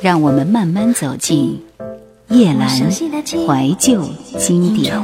[0.00, 1.60] 让我们慢慢走进
[2.28, 4.00] 叶阑怀旧
[4.38, 4.94] 经典。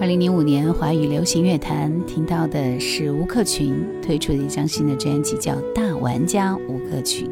[0.00, 7.28] 二零零五年华语流行乐坛听到的是吴克群推出的一张新的专辑，叫《大玩家吴克群》。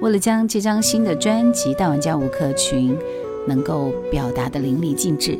[0.00, 2.96] 为了将这张新的专辑《大玩家吴克群》
[3.46, 5.38] 能够表达的淋漓尽致。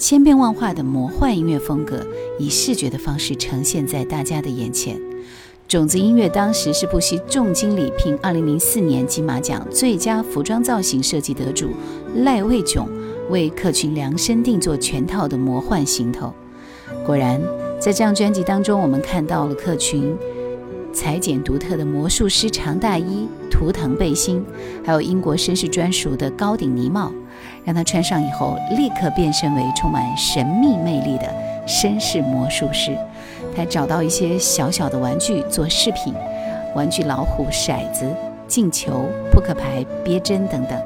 [0.00, 2.06] 千变万化的魔幻音乐风格，
[2.38, 4.98] 以视觉的方式呈现在大家的眼前。
[5.68, 11.68] 种子音乐当时是不惜重金礼聘2004年金马奖最佳服装造型设计得主
[12.14, 12.88] 赖卫炯
[13.28, 16.32] 为客群量身定做全套的魔幻行头。
[17.04, 17.38] 果然，
[17.78, 20.16] 在这张专辑当中，我们看到了客群
[20.94, 24.42] 裁剪独特的魔术师长大衣、图腾背心，
[24.82, 27.12] 还有英国绅士专属的高顶呢帽。
[27.64, 31.32] 让他穿上以后，立刻变身为充满神秘魅力的
[31.66, 32.96] 绅士魔术师。
[33.56, 36.14] 他找到一些小小的玩具做饰品，
[36.74, 38.08] 玩具老虎、骰子、
[38.46, 40.80] 进球、扑克牌、别针等等，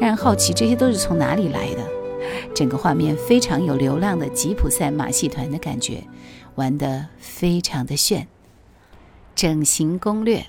[0.00, 1.82] 让人好奇这些都是从哪里来的。
[2.54, 6.02] 整个画面非常有流浪的吉普赛马戏团的感觉，
[6.54, 8.26] 玩得非常的炫。
[9.34, 10.46] 整形攻略。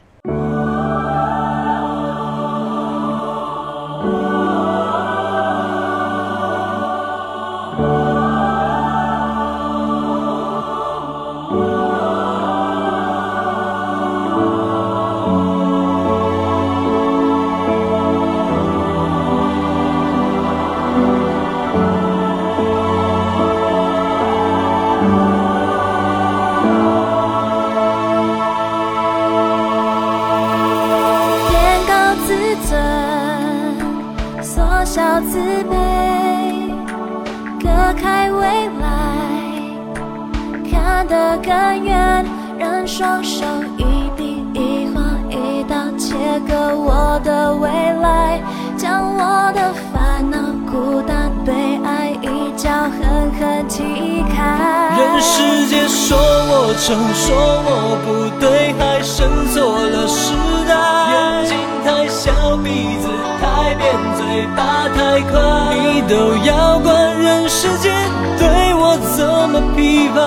[53.39, 57.25] 人世间说我丑，说
[57.65, 57.69] 我
[58.03, 58.07] 不
[58.39, 60.33] 对，还生错了时
[60.67, 60.73] 代。
[61.13, 61.55] 眼睛
[61.85, 63.07] 太小，鼻子
[63.39, 65.37] 太扁，嘴巴太快。
[65.77, 67.93] 你都要管人世间
[68.39, 70.17] 对我怎么批判？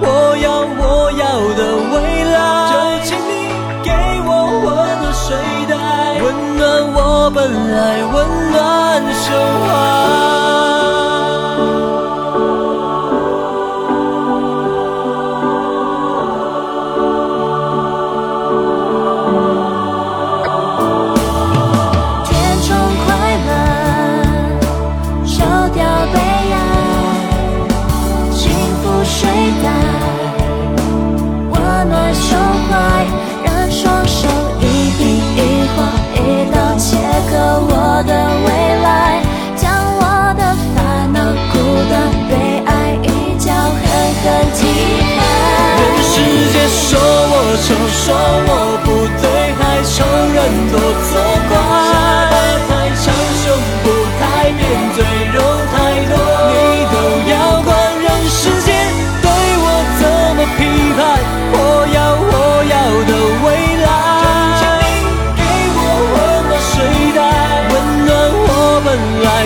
[0.00, 1.24] 我要我要
[1.56, 1.60] 的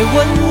[0.04, 0.41] 温。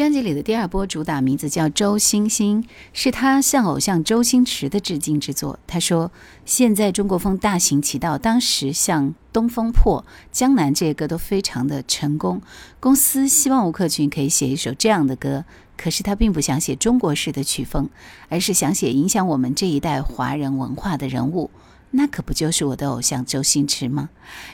[0.00, 2.62] 专辑里的第二波主打名字叫《周星星》，
[2.94, 5.58] 是他向偶像周星驰的致敬之作。
[5.66, 6.10] 他说
[6.46, 10.02] ：“现在中国风大行其道，当时像《东风破》
[10.32, 12.40] 《江南》这些歌都非常的成功。
[12.80, 15.44] 公司希望吴克群可以写一首这样的歌，
[15.76, 17.90] 可是他并不想写中国式的曲风，
[18.30, 21.50] 而是想写影响我们这一代华人文化的人物。
[21.90, 24.08] 那可不就是我的偶像周星驰吗？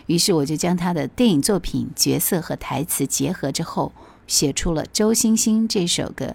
[0.07, 3.93] 于是我就将他的电影作品、角色和台词结合之后。”
[4.27, 6.35] 写出了《周星星》这首歌，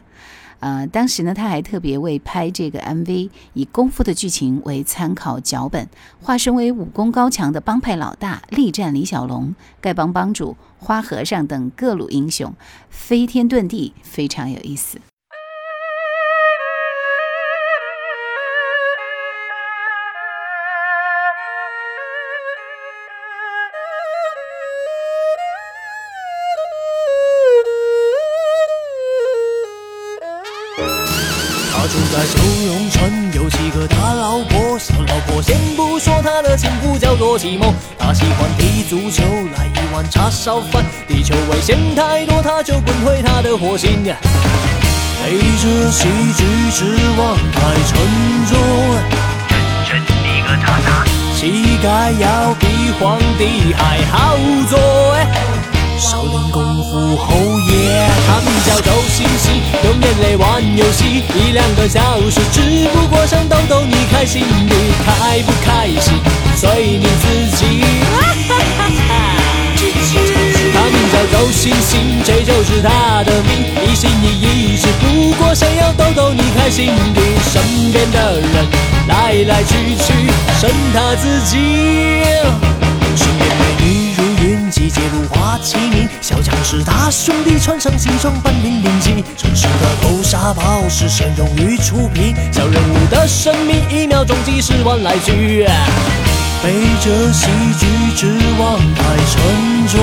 [0.59, 5.89] 呃，当时呢，他还特别为拍这个 MV，以功夫的剧情为参考脚本，
[6.21, 12.53] 化身为武功高强的帮派老大，力战李小龙、丐帮帮主花和尚等各路英雄，
[12.89, 14.99] 飞天遁地，非常有意思。
[37.37, 39.23] 寂寞，他喜欢踢足球，
[39.55, 40.83] 来一碗叉烧饭。
[41.07, 44.03] 地球危险太多，他就滚回他的火星。
[44.03, 47.97] 背着喜剧之王太沉
[48.49, 48.57] 重，
[49.87, 51.05] 真正一个渣渣，
[51.35, 54.37] 膝盖要比皇帝还好
[54.69, 54.79] 坐。
[55.99, 57.35] 少林功夫后
[57.69, 64.73] 爷，他名叫周星星，用眼泪玩游戏，一两个小时，只不过想逗逗你开心，你
[65.05, 66.13] 开不开心
[66.61, 66.69] 随
[66.99, 67.81] 你自己。
[70.71, 76.85] 他名叫周星星，这就是他的命，一心一意只不过想要逗逗你开心，
[77.15, 77.19] 你
[77.51, 78.67] 身边的人
[79.07, 80.13] 来来去去，
[80.59, 81.57] 剩他自己。
[83.15, 89.23] 身边美女如云，集结如花齐名，小强是大兄弟，穿上西装扮零零七。
[89.35, 95.65] 城市的头沙包是神荣誉出品，小人物的生命一秒钟几十万来句。
[96.63, 97.47] 背着喜
[97.79, 99.99] 剧之王太沉重，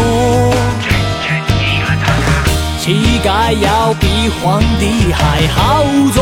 [2.81, 6.21] 膝盖要比皇帝还好坐。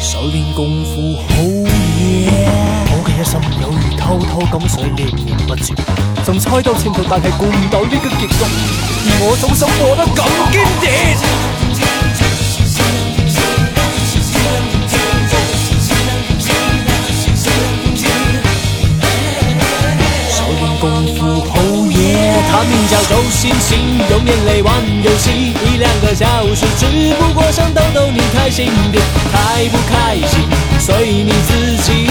[0.00, 2.30] 少林功夫好嘢。
[3.18, 5.74] 一心有如偷偷咁想念念不绝，
[6.24, 8.44] 曾猜到前途，但系估唔到呢个结局，
[9.02, 10.22] 而我总想过得咁
[10.52, 10.86] 坚定。
[20.80, 21.60] 功夫好
[21.90, 21.96] 嘢，
[22.50, 29.02] 他名叫周星星，用眼泪玩游戏，一两个小时，只不过想逗逗你开心点，
[29.32, 30.40] 开不开心
[30.78, 32.08] 随你自己。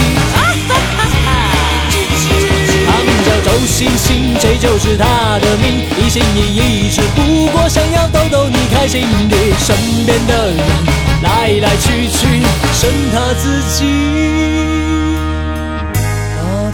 [2.86, 9.40] 他名叫周星星，这就是他的命，一心一意，只不过想要逗逗你开心点。
[9.60, 10.58] 身边的人
[11.22, 12.42] 来来去去，
[12.74, 14.77] 剩他自己。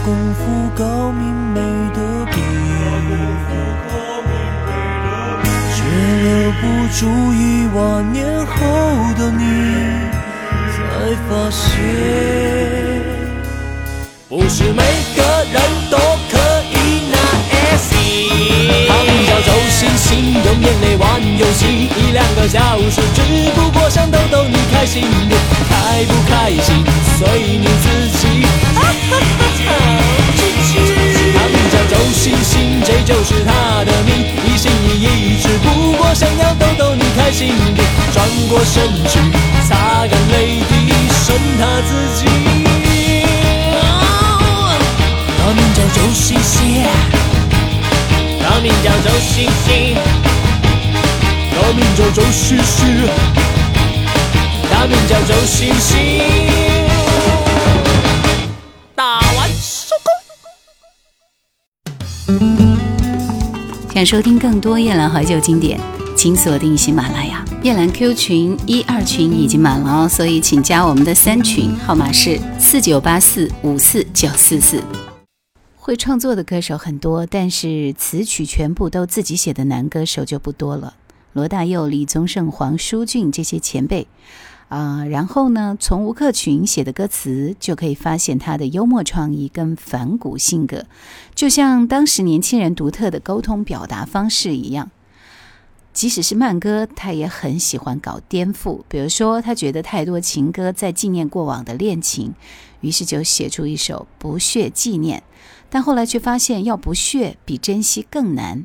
[0.04, 1.60] 他功夫高明没
[1.94, 2.36] 得比，
[5.74, 5.82] 却
[6.22, 6.28] 留
[6.60, 6.62] 不
[6.92, 8.52] 住一万年后
[9.14, 9.42] 的你，
[10.76, 10.76] 才
[11.26, 11.64] 发现，
[14.28, 14.82] 不是每
[15.16, 15.96] 个人都
[16.30, 16.44] 可。
[20.14, 23.20] 用眼泪玩游戏，一两个小时，只
[23.54, 26.84] 不过想逗逗你开心点，开不开心
[27.18, 28.46] 随你自己。
[32.14, 39.18] 星星，这就是他的命，一心一意，只不过想要逗逗你开心点，转过身去，
[39.68, 40.72] 擦干泪滴，
[41.26, 42.24] 剩他自己。
[45.36, 46.86] 他名叫周星星，
[48.40, 49.96] 他名叫周星星。
[51.56, 53.08] 他名叫周星星，
[54.70, 56.93] 他名叫周星星。
[63.94, 65.78] 想收听更多夜兰怀旧经典，
[66.16, 67.44] 请锁定喜马拉雅。
[67.62, 74.82] 夜兰 Q 群一二群已经满了哦，所以请加我们的三群，号码是四九八四五四九四四。
[75.76, 80.94] 会创作的歌手很多，但是词曲全部都自己写的男歌手就不多了。
[81.32, 84.08] 罗大佑、李宗盛、黄舒骏这些前辈，
[84.74, 90.86] 啊，然后呢，从吴克群写的歌词就可以发现他的幽默创意跟反骨性格，
[91.32, 94.90] 就像当时年轻人独特的沟通表达方式一样。
[95.92, 98.80] 即使是慢歌，他也很喜欢搞颠覆。
[98.88, 102.34] 比如说，他觉得太多情歌在纪念过往的恋情，
[102.80, 105.20] 于是就写出一首《不屑纪念》，
[105.70, 108.64] 但后来却发现要不屑比珍惜更难。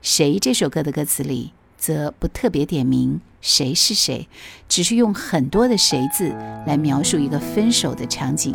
[0.00, 1.52] 谁这首歌的歌词里？
[1.76, 4.26] 则不特别点名谁是谁，
[4.70, 6.34] 只是用很多的“谁”字
[6.66, 8.54] 来描述一个分手的场景，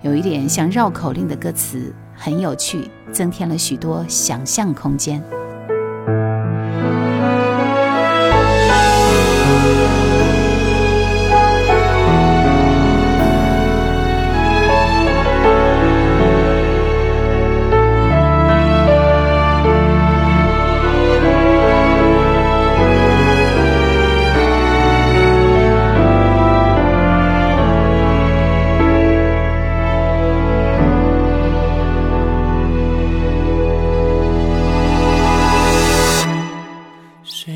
[0.00, 5.20] 有一点像绕口令的歌词，很有趣，增添了许多想象空间。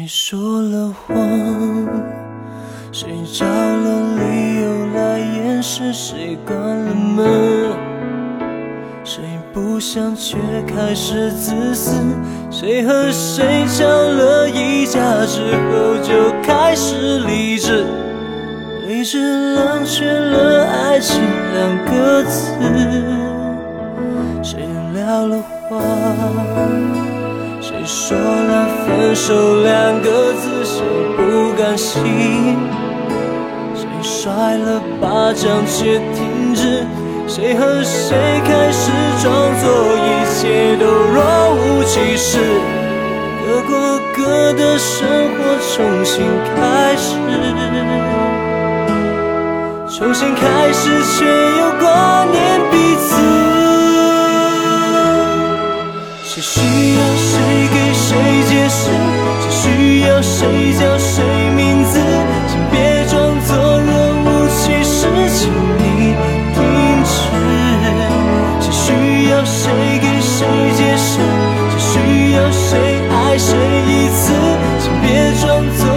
[0.07, 1.17] 说了谎，
[2.93, 5.93] 谁找了理由来掩饰？
[5.93, 7.73] 谁关了门？
[9.03, 11.91] 谁不想却开始自私？
[12.51, 17.85] 谁和谁吵了一架之后就开始理智？
[18.87, 21.21] 理智冷却了爱情
[21.53, 22.53] 两个字，
[24.43, 27.06] 谁撂了谎？
[27.87, 30.65] 说了分手两个字？
[30.65, 30.83] 谁
[31.17, 32.59] 不甘心？
[33.77, 36.85] 谁甩了巴掌却停止？
[37.29, 38.91] 谁和谁开始
[39.23, 41.23] 装作一切都若
[41.55, 42.39] 无其事，
[43.47, 46.25] 各过各的生活，重新
[46.57, 47.15] 开始，
[49.97, 53.36] 重新开始却又挂念彼此。
[56.37, 56.61] 谁需
[56.97, 57.33] 要谁
[57.73, 58.13] 给谁
[58.47, 58.91] 解释？
[59.49, 61.25] 谁需要谁叫谁
[61.57, 61.99] 名字？
[62.47, 63.91] 请别装作若
[64.21, 66.15] 无其事，请你
[66.53, 66.61] 停
[67.05, 67.11] 止。
[68.61, 71.21] 谁需要谁给谁解释？
[71.79, 73.57] 谁需要谁爱谁
[73.89, 74.35] 一次？
[74.79, 75.96] 请别装作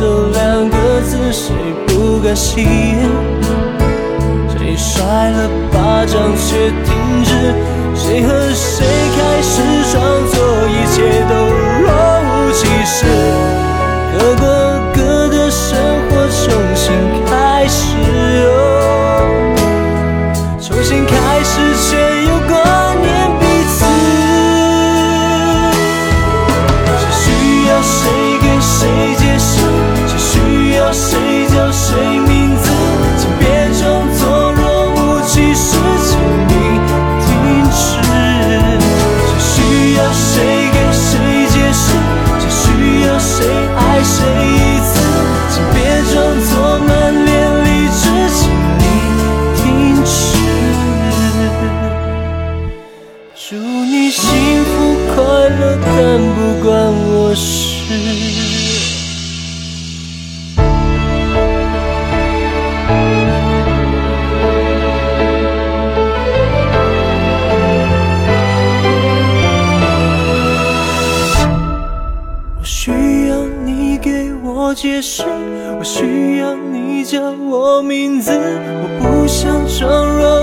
[0.00, 1.30] 这两个字？
[1.30, 1.54] 谁
[1.86, 2.66] 不甘心？
[4.48, 7.30] 谁摔了巴掌却停止？
[7.94, 9.60] 谁和谁开始
[9.92, 10.34] 装作
[10.68, 11.34] 一切都
[11.82, 11.86] 若
[12.24, 13.04] 无其事？
[78.82, 80.39] 我不想装弱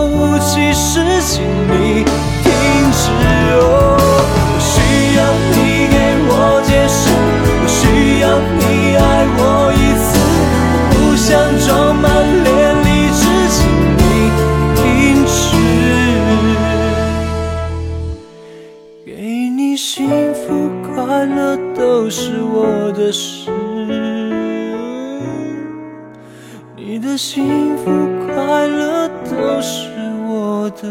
[27.18, 27.86] 幸福
[28.28, 29.90] 快乐都是
[30.28, 30.88] 我的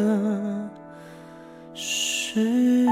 [1.73, 2.87] 事。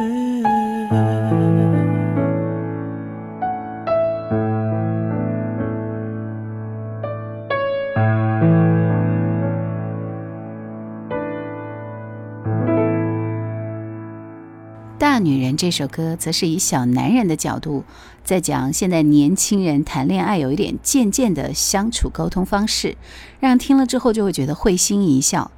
[15.25, 17.85] 女人这首歌，则是以小男人的角度，
[18.23, 22.97] 在讲现在年轻人谈恋爱有一点渐渐的相处沟通方式，
[23.41, 25.51] 让听了之后就会觉得会心一笑。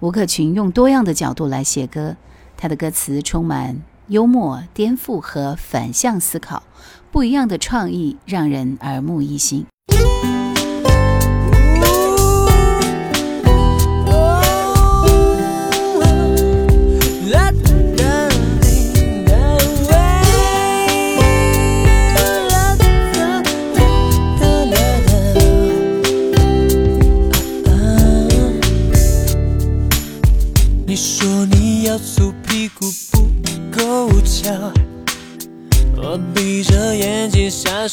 [0.00, 2.16] 吴克群用多样的角度来写歌，
[2.56, 6.64] 他的歌词充满幽默、颠覆和反向思考，
[7.12, 9.64] 不一样的创意让人耳目一新。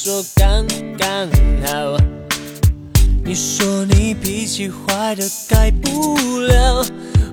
[0.01, 0.65] 说刚
[0.97, 1.27] 刚
[1.61, 1.97] 好。
[3.25, 6.85] 你说你脾气坏的改不了，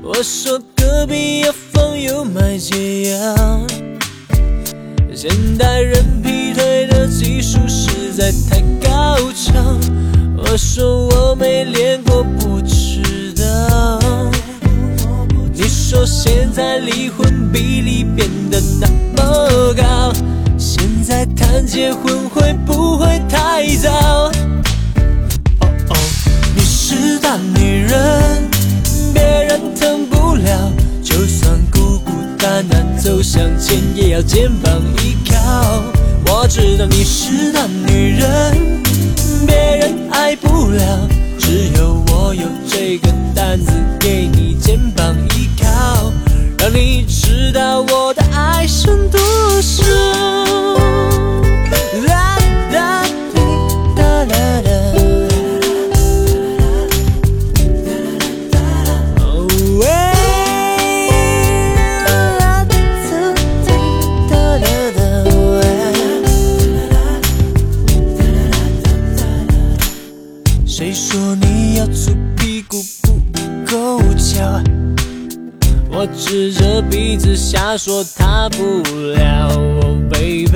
[0.03, 3.65] 我说隔壁有房有买解药。
[5.15, 9.79] 现代人劈腿的技术实在太高超，
[10.37, 14.01] 我说我没练过不知道。
[15.53, 20.13] 你说现在离婚比例变得那么高，
[21.07, 23.89] 在谈结婚会不会太早？
[23.93, 24.33] 哦
[25.89, 25.97] 哦，
[26.57, 28.51] 你是大女人，
[29.15, 30.73] 别人疼不了，
[31.05, 35.81] 就算孤孤单单走向前，也要肩膀依靠。
[36.27, 38.83] 我知道你是大女人，
[39.47, 41.09] 别人爱不了，
[41.39, 43.71] 只有我有这个担子
[44.01, 46.13] 给你肩膀依靠，
[46.59, 49.21] 让你知道我的爱剩多
[49.63, 50.46] 少。
[77.49, 79.49] 瞎说他不了
[79.83, 80.51] ，oh baby，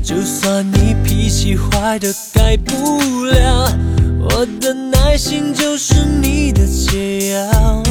[0.00, 3.76] 就算你脾气坏的改不了，
[4.20, 7.82] 我的耐心就是你的解药。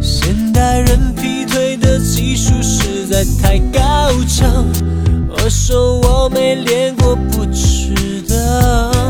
[0.00, 4.44] 现代人劈腿的技术实在太高超，
[5.28, 9.01] 我说我没练过不知道。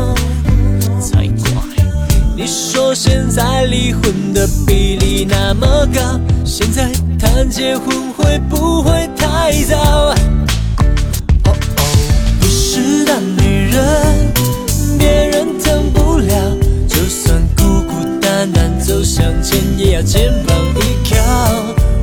[2.43, 9.77] 你说现在离婚的比例那么高，现在谈结婚会不会太早？
[9.77, 10.15] 哦
[11.45, 11.55] 哦，
[12.41, 14.33] 你是大女人，
[14.99, 21.17] 别人疼不了，就算孤孤单单走向前，也要肩膀依靠。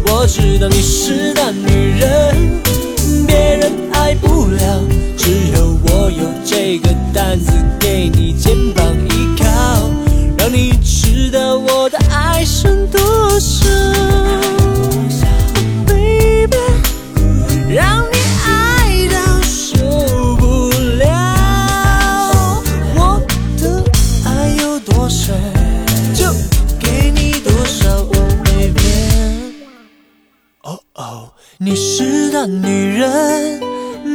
[0.06, 2.62] 我知道你是大女人，
[3.26, 4.80] 别人爱不了，
[5.18, 8.79] 只有我有这个担子给你肩膀，
[10.60, 13.00] 你知道我的爱剩多
[13.40, 13.66] 少
[15.86, 16.54] ，baby，
[17.70, 19.78] 让你爱到受
[20.36, 20.68] 不
[20.98, 22.62] 了。
[22.94, 23.22] 我
[23.56, 23.82] 的
[24.26, 25.32] 爱有多少，
[26.14, 26.30] 就
[26.78, 29.56] 给你多少，oh baby。
[30.60, 33.62] 哦哦，你是大女人，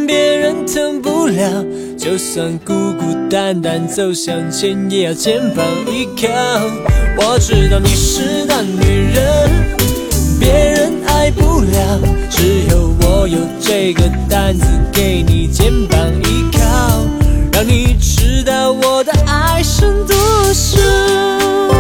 [0.05, 1.65] 别人疼不了，
[1.97, 6.27] 就算孤孤单单走向前，也要肩膀依靠。
[7.17, 9.49] 我知道你是大女人，
[10.39, 17.05] 别人爱不了，只有我有这个担子给你肩膀依靠，
[17.51, 20.15] 让你知道我的爱剩多
[20.53, 21.74] 少。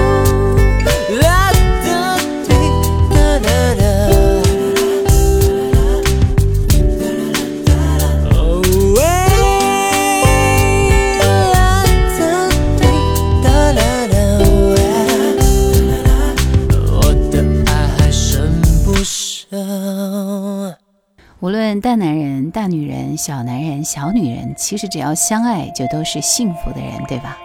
[21.41, 27.37] 无论大男人、大女人、小男人、小女人，其实只要相爱，就都是幸福的人，对吧？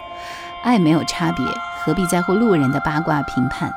[0.63, 1.45] 爱没有差别，
[1.83, 3.69] 何必在乎路人的八卦评判？《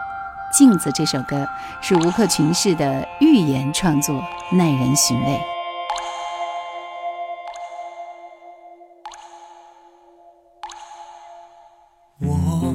[0.57, 1.49] 镜子》这首歌
[1.81, 4.23] 是吴克群式的寓言创作，
[4.53, 5.41] 耐人寻味。
[12.21, 12.75] 我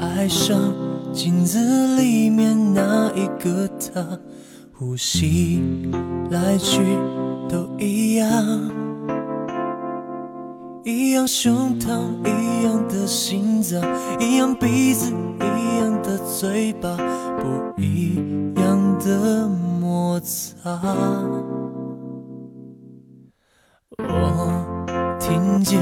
[0.00, 0.58] 爱上
[1.12, 4.18] 镜子里面那一个他，
[4.76, 5.62] 呼吸
[6.30, 6.82] 来去
[7.48, 8.28] 都一样，
[10.82, 13.80] 一样胸膛，一样的心脏，
[14.18, 16.96] 一样鼻子，一样的嘴巴，
[17.38, 18.16] 不一
[18.56, 19.48] 样的
[19.80, 20.80] 摩擦。
[23.96, 25.80] 我听见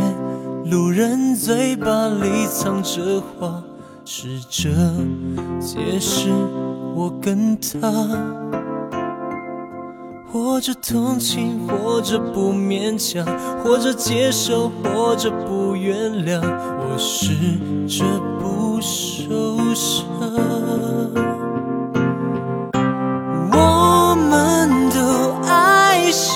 [0.70, 3.64] 路人嘴巴里藏着话，
[4.05, 4.68] 试着
[5.59, 6.28] 解释
[6.94, 7.90] 我跟他，
[10.62, 13.27] 或者同情，或者不勉强，
[13.64, 16.40] 或者接受，或者不原谅。
[16.40, 17.35] 我试
[17.88, 18.05] 着
[18.38, 20.07] 不受伤。
[23.51, 26.33] 我们都爱上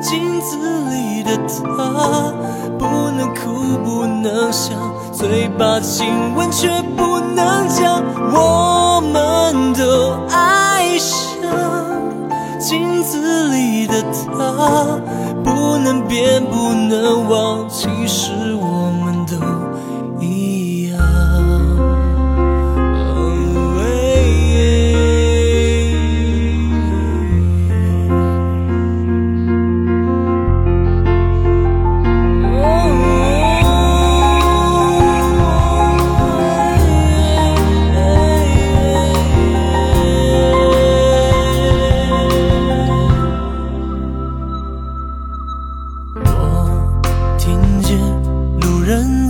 [0.00, 0.56] 镜子
[0.90, 2.34] 里的他，
[2.76, 2.84] 不
[3.16, 4.74] 能哭，不能笑，
[5.12, 6.66] 嘴巴亲吻却
[6.96, 8.02] 不能讲。
[8.34, 8.81] 我
[12.72, 14.98] 镜子里的他，
[15.44, 17.86] 不能变，不能忘，记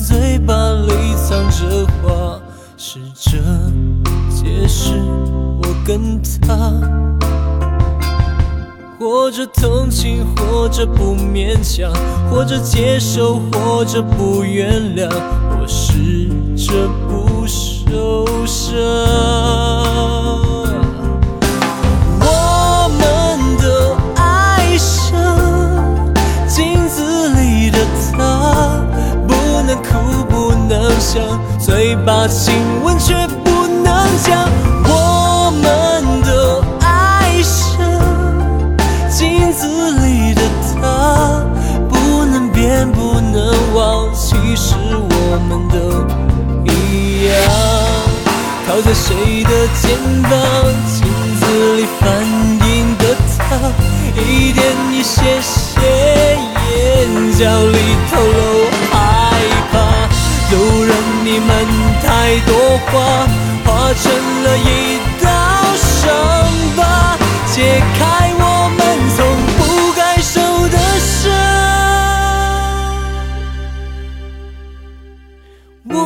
[0.02, 2.40] 嘴巴里藏着话，
[2.76, 3.38] 试着
[4.28, 4.94] 解释
[5.62, 6.72] 我跟他，
[8.98, 11.92] 或者同情，或者不勉强，
[12.28, 15.08] 或者接受，或者不原谅，
[15.60, 20.11] 我试着不受伤。
[31.12, 31.20] 能笑，
[31.58, 34.48] 嘴巴亲吻却不能讲。
[34.84, 36.30] 我们都
[36.80, 37.78] 爱上
[39.10, 39.66] 镜子
[40.00, 40.40] 里的
[40.80, 41.44] 他，
[41.88, 45.76] 不能变，不能忘，其实我们都
[46.72, 47.30] 一样。
[48.66, 49.50] 靠在谁的
[49.82, 50.30] 肩膀？
[50.88, 51.00] 镜
[51.38, 51.42] 子
[51.76, 52.08] 里反
[52.68, 53.04] 映的
[53.38, 53.40] 他，
[54.16, 55.80] 一点一些些，
[56.70, 57.76] 眼角里
[58.10, 58.71] 透露，
[61.32, 61.48] 你们
[62.02, 62.52] 太多
[62.88, 62.92] 话，
[63.64, 64.04] 化成
[64.44, 65.26] 了一道
[65.74, 66.12] 伤
[66.76, 67.16] 疤，
[67.46, 68.00] 解开
[68.38, 68.44] 我
[68.76, 68.80] 们
[69.16, 69.18] 从
[69.56, 69.60] 不
[69.96, 70.34] 该受
[70.68, 71.32] 的伤。
[75.88, 75.96] 我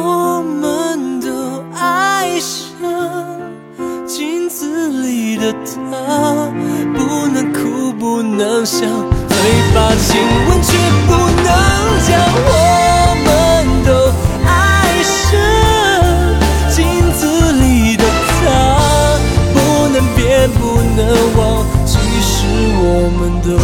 [0.45, 1.27] 们都
[1.77, 2.55] 爱上
[4.07, 5.75] 镜子里的他，
[6.95, 9.37] 不能哭，不能笑，嘴
[9.75, 11.11] 巴亲吻却不
[11.43, 11.47] 能
[12.07, 12.15] 讲。
[21.07, 22.49] 不能忘，其实
[22.83, 23.55] 我们都